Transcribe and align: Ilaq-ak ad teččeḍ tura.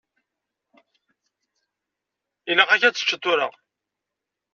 Ilaq-ak 2.51 2.81
ad 2.83 2.93
teččeḍ 2.95 3.19
tura. 3.23 3.47